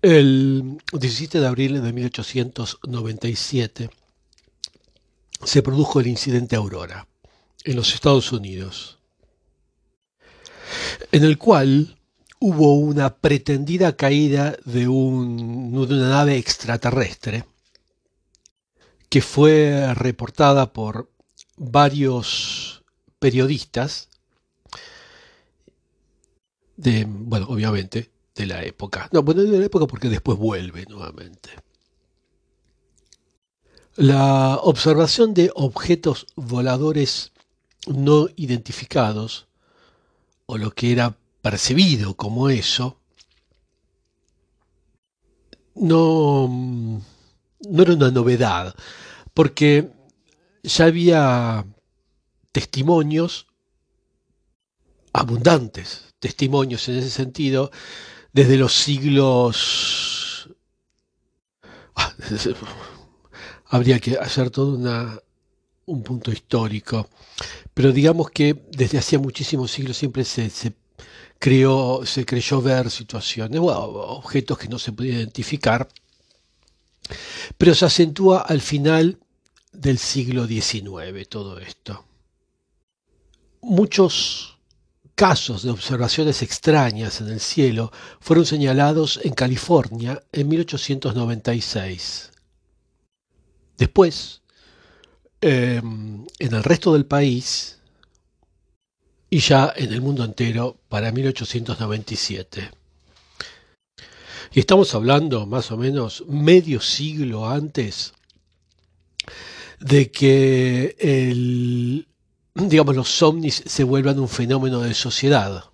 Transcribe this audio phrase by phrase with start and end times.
[0.00, 3.90] El 17 de abril de 1897
[5.44, 7.06] se produjo el incidente Aurora
[7.64, 8.98] en los Estados Unidos,
[11.12, 11.98] en el cual
[12.40, 17.44] hubo una pretendida caída de, un, de una nave extraterrestre
[19.10, 21.10] que fue reportada por
[21.56, 22.82] varios
[23.18, 24.08] periodistas
[26.76, 29.08] de, bueno, obviamente, de la época.
[29.12, 31.50] No, bueno, de la época porque después vuelve nuevamente.
[33.96, 37.32] La observación de objetos voladores
[37.86, 39.46] no identificados,
[40.46, 42.98] o lo que era percibido como eso,
[45.76, 48.74] no, no era una novedad,
[49.32, 49.90] porque
[50.62, 51.64] ya había
[52.52, 53.46] testimonios
[55.12, 57.70] abundantes, testimonios en ese sentido,
[58.34, 60.50] desde los siglos...
[61.94, 62.12] Ah,
[63.66, 64.76] habría que hacer todo
[65.86, 67.08] un punto histórico,
[67.72, 70.74] pero digamos que desde hacía muchísimos siglos siempre se, se
[71.38, 75.86] creó, se creyó ver situaciones, objetos que no se podían identificar,
[77.56, 79.20] pero se acentúa al final
[79.72, 82.04] del siglo XIX todo esto.
[83.60, 84.53] Muchos
[85.14, 92.32] casos de observaciones extrañas en el cielo fueron señalados en California en 1896.
[93.78, 94.42] Después,
[95.40, 97.78] em, en el resto del país
[99.30, 102.70] y ya en el mundo entero para 1897.
[104.52, 108.12] Y estamos hablando más o menos medio siglo antes
[109.80, 112.06] de que el
[112.68, 115.64] digamos, los ovnis se vuelvan un fenómeno de sociedad.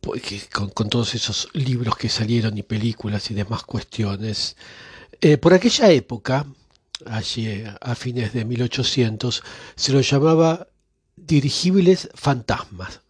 [0.00, 4.56] Porque con, todos esos libros que salieron y películas y demás cuestiones.
[5.20, 6.46] Eh, por aquella época,
[7.06, 9.42] allí a fines de 1800,
[9.74, 10.68] se lo llamaba
[11.16, 13.00] dirigibles fantasmas.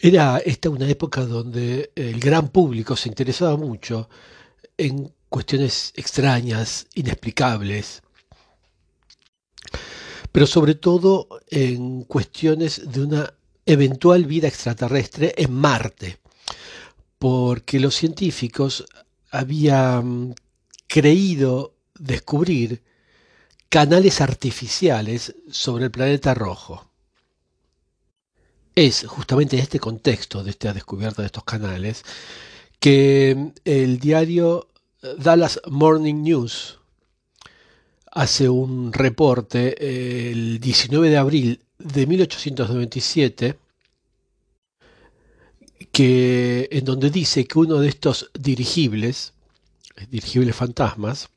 [0.00, 4.08] Era esta una época donde el gran público se interesaba mucho
[4.76, 8.02] en cuestiones extrañas, inexplicables,
[10.32, 13.34] pero sobre todo en cuestiones de una
[13.66, 16.18] eventual vida extraterrestre en Marte,
[17.18, 18.84] porque los científicos
[19.30, 20.34] habían
[20.86, 22.82] creído descubrir
[23.68, 26.90] canales artificiales sobre el planeta rojo.
[28.74, 32.04] Es justamente en este contexto de esta descubierta de estos canales
[32.78, 34.68] que el diario
[35.18, 36.77] Dallas Morning News
[38.12, 43.58] hace un reporte el 19 de abril de 1897
[45.92, 49.32] que, en donde dice que uno de estos dirigibles,
[50.10, 51.28] dirigibles fantasmas,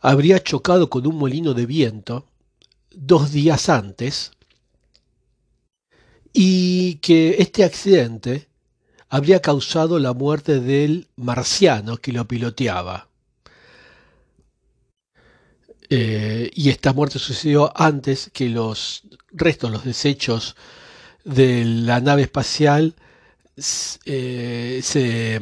[0.00, 2.26] habría chocado con un molino de viento
[2.90, 4.32] dos días antes
[6.32, 8.48] y que este accidente
[9.08, 13.11] habría causado la muerte del marciano que lo piloteaba.
[15.94, 20.56] Eh, y esta muerte sucedió antes que los restos, los desechos
[21.22, 22.94] de la nave espacial
[24.06, 25.38] eh, se,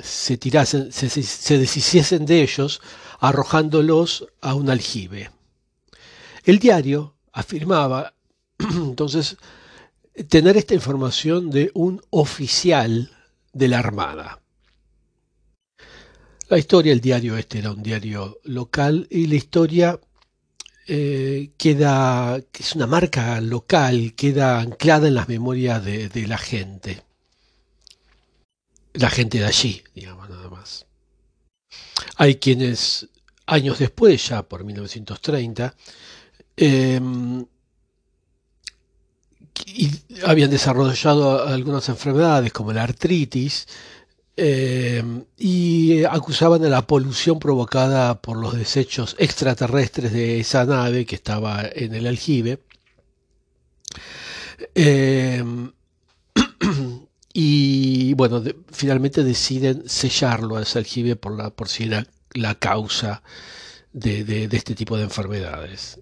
[0.00, 2.80] se, tirasen, se, se deshiciesen de ellos,
[3.18, 5.32] arrojándolos a un aljibe.
[6.44, 8.14] El diario afirmaba
[8.58, 9.38] entonces
[10.28, 13.10] tener esta información de un oficial
[13.52, 14.39] de la Armada.
[16.50, 20.00] La historia, el diario este era un diario local y la historia
[20.88, 27.04] eh, queda, que es una marca local, queda anclada en las memorias de, la gente.
[28.94, 30.86] La gente de allí, digamos, nada más.
[32.16, 33.08] Hay quienes,
[33.46, 35.76] años después, ya por 1930,
[36.56, 37.46] em,
[40.26, 43.68] habían desarrollado algunas enfermedades como la artritis
[44.42, 45.04] eh,
[45.36, 51.62] y acusaban de la polución provocada por los desechos extraterrestres de esa nave que estaba
[51.70, 52.58] en el aljibe.
[54.74, 55.44] Eh,
[57.34, 58.42] y bueno,
[58.72, 63.22] finalmente deciden sellarlo a ese aljibe por, la, por si era la causa
[63.92, 66.00] de, este tipo de enfermedades.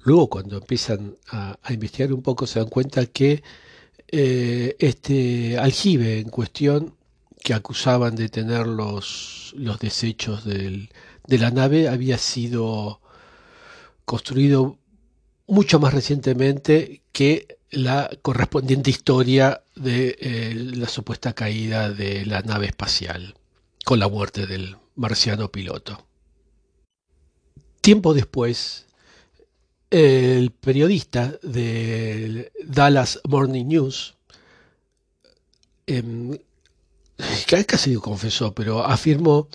[0.00, 3.44] Luego, cuando empiezan a investigar un poco, se dan cuenta que
[4.10, 6.94] eh, este aljibe en cuestión
[7.42, 10.90] que acusaban de tener los, los desechos del,
[11.26, 13.00] de la nave había sido
[14.04, 14.78] construido
[15.46, 22.66] mucho más recientemente que la correspondiente historia de eh, la supuesta caída de la nave
[22.66, 23.34] espacial
[23.84, 26.06] con la muerte del marciano piloto.
[27.80, 28.86] Tiempo después,
[29.90, 34.16] el periodista de Dallas Morning News,
[35.86, 36.40] eh,
[37.66, 39.48] casi confesó, pero afirmó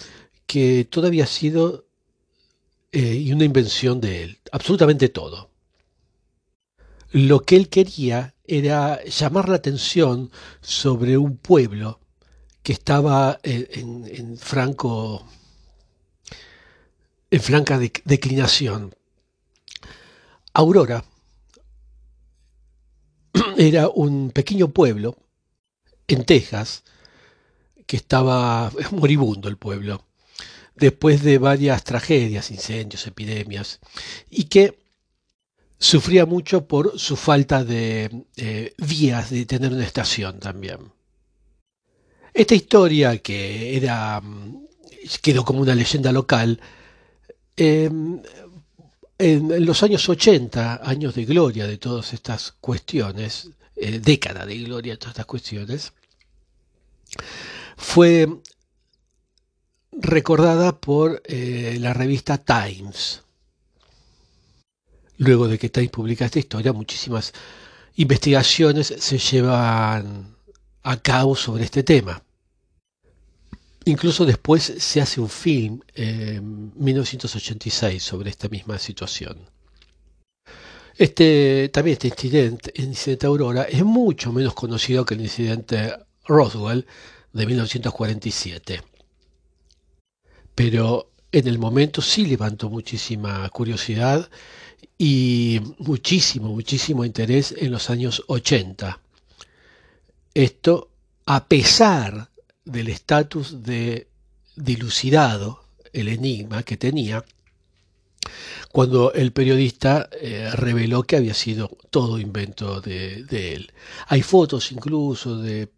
[0.47, 1.85] que todo había sido
[2.91, 5.50] eh, una invención de él, absolutamente todo.
[7.12, 10.31] Lo que él quería era llamar la atención
[10.62, 12.00] sobre un pueblo
[12.63, 15.25] que estaba en, franco
[17.29, 18.95] en franca declinación.
[20.53, 21.03] Aurora
[23.57, 25.17] era un pequeño pueblo
[26.07, 26.83] en Texas
[27.88, 30.05] que estaba moribundo el pueblo
[30.75, 33.79] después de varias tragedias, incendios, epidemias,
[34.29, 34.79] y que
[35.77, 40.91] sufría mucho por su falta de eh, vías, de tener una estación también.
[42.33, 44.65] Esta historia, que era mm,
[45.21, 46.59] quedó como una leyenda local,
[47.55, 48.21] em,
[49.18, 54.94] en, los años 80, años de gloria de todas estas cuestiones, eh, década de gloria
[54.94, 55.94] de todas estas cuestiones,
[57.77, 58.27] fue
[59.92, 63.21] recordada por eh, la revista Times.
[65.18, 67.33] Luego de que Times publica esta historia, muchísimas
[67.95, 70.36] investigaciones se llevan
[70.81, 72.24] a cabo sobre este tema.
[73.85, 79.38] Incluso después se hace un film en 1986 sobre esta misma situación.
[80.97, 85.94] Este, también este incidente, el incidente Aurora, es mucho menos conocido que el incidente
[86.25, 86.85] Roswell
[87.33, 88.83] de 1947
[90.56, 94.29] pero en el momento sí levantó muchísima curiosidad
[94.97, 99.00] y muchísimo, muchísimo interés en los años 80.
[100.33, 100.89] Esto
[101.25, 102.29] a pesar
[102.65, 104.07] del estatus de
[104.56, 107.24] dilucidado, el enigma que tenía,
[108.71, 113.74] cuando el periodista eh, reveló que había sido todo invento de, de, él.
[114.07, 115.69] Hay fotos incluso de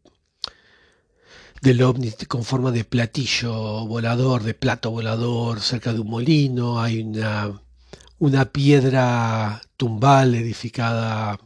[1.62, 7.02] del ovni con forma de platillo volador, de plato volador cerca de un molino, hay
[7.02, 7.60] una,
[8.20, 11.40] una piedra tumbal edificada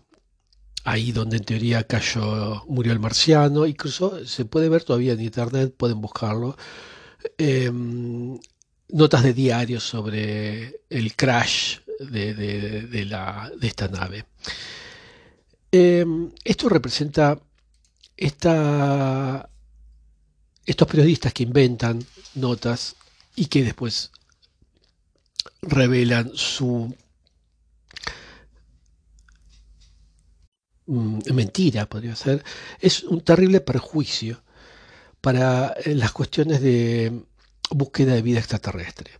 [0.91, 5.73] ahí donde en teoría cayó, murió el marciano, incluso se puede ver todavía en internet,
[5.75, 6.57] pueden buscarlo,
[7.37, 8.39] em,
[8.89, 14.25] notas de diario sobre el crash de, la, de esta nave.
[15.71, 17.39] Em, esto representa
[18.17, 19.49] esta
[20.65, 22.03] estos periodistas que inventan
[22.35, 22.95] notas
[23.35, 24.11] y que después
[25.61, 26.95] revelan su
[30.89, 32.43] mentira, podría ser,
[32.79, 34.41] es un terrible perjuicio
[35.21, 37.23] para eh, las cuestiones de
[37.71, 39.11] búsqueda de vida extraterrestre.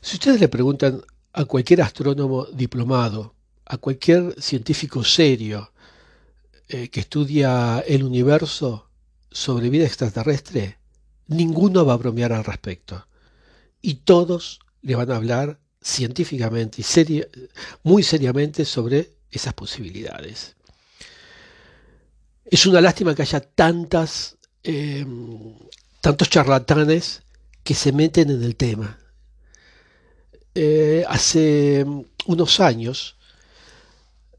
[0.00, 1.02] Si ustedes le preguntan
[1.32, 3.34] a cualquier astrónomo diplomado,
[3.66, 5.72] a cualquier científico serio
[6.68, 8.88] eh, que estudia el universo,
[9.34, 10.78] sobre vida extraterrestre,
[11.26, 13.06] ninguno va a bromear al respecto.
[13.82, 17.22] Y todos le van a hablar científicamente y
[17.82, 20.56] muy seriamente sobre esas posibilidades.
[22.44, 25.54] Es una lástima que haya tantas, em,
[26.00, 27.22] tantos charlatanes
[27.62, 28.98] que se meten en el tema.
[30.54, 31.86] Eh, hace
[32.26, 33.16] unos años,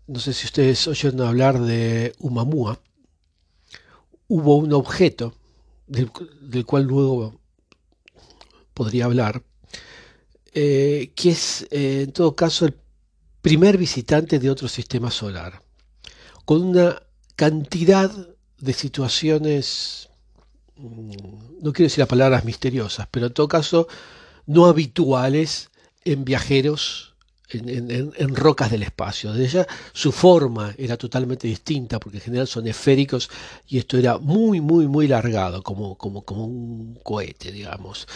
[0.07, 2.79] no sé si ustedes oyeron hablar de Umamua,
[4.27, 5.33] hubo un objeto
[5.87, 6.11] del,
[6.65, 7.39] cual luego
[8.73, 9.43] podría hablar,
[10.53, 12.75] eh, que es eh, en todo caso el
[13.41, 15.61] primer visitante de otro sistema solar,
[16.45, 17.01] con una
[17.35, 18.11] cantidad
[18.59, 20.09] de situaciones,
[20.77, 23.87] mm, no quiero decir las palabras misteriosas, pero en todo caso
[24.45, 25.69] no habituales
[26.03, 27.15] en viajeros
[27.49, 29.33] en, rocas del espacio.
[29.33, 33.29] De ella su forma era totalmente distinta porque en general son esféricos
[33.67, 38.07] y esto era muy, muy, muy largado, como, como, como un cohete, digamos.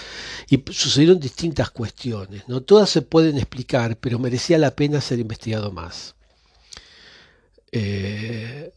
[0.49, 2.43] Y sucedieron distintas cuestiones.
[2.47, 2.61] ¿no?
[2.61, 6.15] Todas se pueden explicar, pero merecía la pena ser investigado más.
[7.71, 8.71] Eh,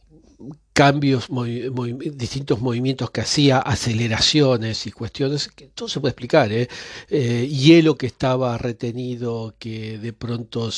[0.73, 1.27] cambios,
[2.15, 6.67] distintos movimientos que hacía, aceleraciones y cuestiones, que todo se puede explicar, ¿eh?
[7.09, 10.69] Eh, hielo que estaba retenido, que de pronto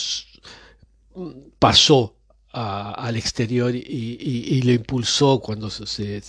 [1.60, 2.15] pasó
[2.51, 6.22] al exterior y, lo impulsó cuando se,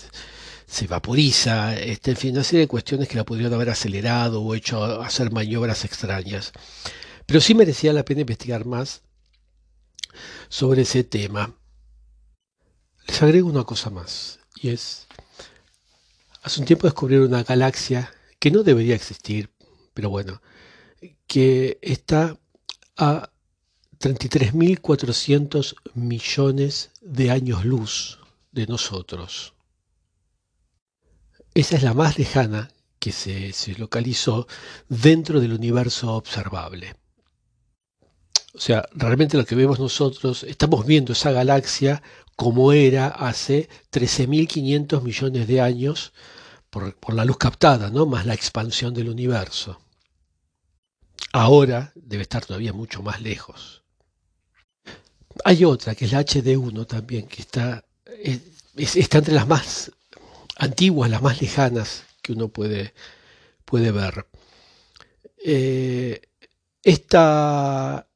[0.89, 4.85] vaporiza, este, en fin, una serie de cuestiones que la podrían haber acelerado o hecho
[5.03, 6.53] hacer maniobras extrañas.
[7.27, 9.03] Pero sí merecía la pena investigar más
[10.49, 11.53] sobre ese tema.
[13.07, 15.07] Les agrego una cosa más, y es,
[16.43, 19.51] hace un tiempo descubrieron una galaxia que no debería existir,
[19.95, 20.43] pero bueno,
[21.27, 22.39] que está
[22.97, 23.31] a
[24.01, 28.19] 33.400 millones de años luz
[28.53, 29.55] de nosotros.
[31.55, 34.47] Esa es la más lejana que se, localizó
[34.89, 36.97] dentro del universo observable.
[38.53, 42.03] O sea, realmente lo que vemos nosotros, estamos viendo esa galaxia
[42.37, 46.13] como era hace 13.500 millones de años
[46.71, 48.05] por, la luz captada, ¿no?
[48.05, 49.81] más la expansión del universo.
[51.33, 53.83] Ahora debe estar todavía mucho más lejos.
[55.45, 57.85] Hay otra, que es la HD1 también, que está,
[58.77, 59.91] está entre las más
[60.57, 62.95] antiguas, las más lejanas que uno puede,
[63.65, 64.27] puede ver.
[65.45, 66.21] Eh,
[66.83, 68.07] esta,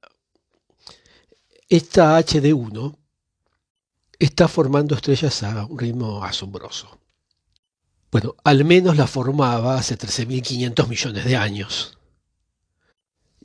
[1.68, 3.00] esta HD1
[4.20, 7.00] está formando estrellas a un ritmo asombroso.
[8.12, 11.98] Bueno, al menos la formaba hace 13.500 millones de años.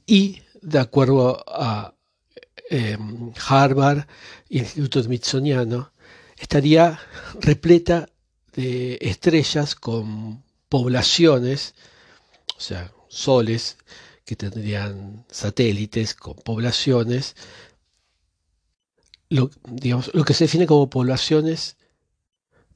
[0.05, 1.95] Y, de acuerdo a
[2.69, 4.05] em, Harvard
[4.49, 5.91] Instituto Smithsoniano,
[6.37, 6.99] estaría
[7.39, 8.09] repleta
[8.53, 11.73] de estrellas con poblaciones,
[12.57, 13.77] o sea, soles
[14.25, 17.35] que tendrían satélites con poblaciones,
[19.35, 21.77] lo, digamos, lo que se define como poblaciones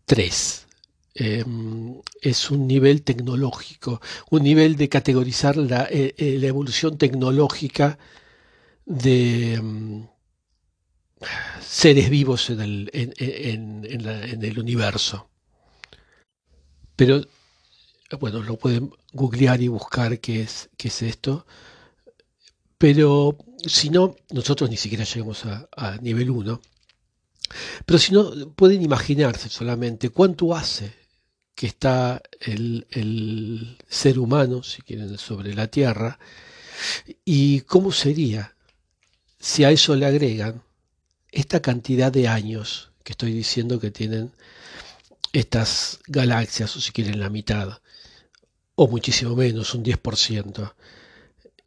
[0.06, 0.68] 3.
[1.16, 7.98] Em, es un nivel tecnológico, un nivel de categorizar la, eh, eh, la evolución tecnológica
[8.86, 10.08] de em,
[11.62, 15.30] seres vivos en el, en el universo.
[16.96, 17.22] Pero,
[18.20, 21.46] bueno, lo pueden googlear y buscar qué es, qué es esto.
[22.78, 26.62] Pero si no, nosotros ni siquiera llegamos a, nivel 1.
[27.86, 30.94] Pero si no, pueden imaginarse solamente cuánto hace
[31.56, 36.18] que está el, el, ser humano, si quieren, sobre la Tierra,
[37.26, 38.56] y cómo sería
[39.40, 40.62] si a eso le agregan
[41.32, 44.32] esta cantidad de años que estoy diciendo que tienen
[45.34, 47.82] estas galaxias, o si quieren la mitad,
[48.76, 50.74] o muchísimo menos, un 10%,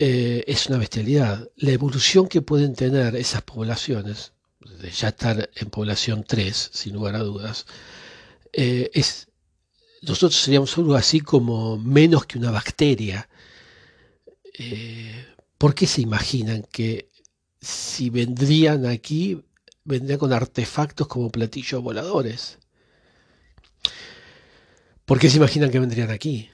[0.04, 1.48] eh, es una bestialidad.
[1.54, 4.32] La evolución que pueden tener esas poblaciones,
[4.80, 7.66] de ya estar en población 3, sin lugar a dudas,
[8.52, 9.28] eh, es,
[10.00, 13.28] nosotros seríamos algo así como menos que una bacteria.
[14.58, 15.24] Eh,
[15.56, 17.08] ¿Por qué se imaginan que
[17.60, 19.40] si vendrían aquí,
[19.84, 22.58] vendrían con artefactos como platillos voladores?
[25.04, 26.50] ¿Por qué se imaginan que vendrían aquí?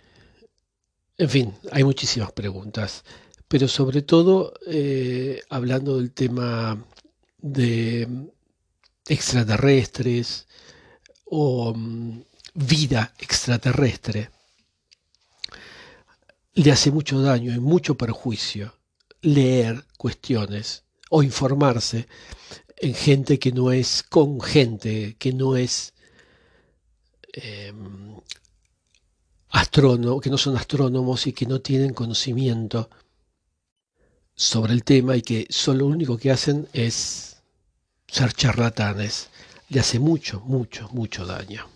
[1.16, 3.04] En fin, hay muchísimas preguntas,
[3.48, 6.84] pero sobre todo eh, hablando del tema
[7.38, 8.28] de
[9.08, 10.46] extraterrestres
[11.24, 12.22] o mm,
[12.54, 14.30] vida extraterrestre,
[16.54, 18.74] le hace mucho daño y mucho perjuicio
[19.22, 22.06] leer cuestiones o informarse
[22.76, 25.94] en gente que no es con gente, que no es
[27.32, 28.16] em,
[29.50, 32.90] astrónomos, que no son astrónomos y que no tienen conocimiento
[34.38, 37.42] sobre el tema y que solo lo único que hacen es
[38.06, 39.30] ser charlatanes,
[39.68, 41.66] le hace mucho, mucho, mucho daño.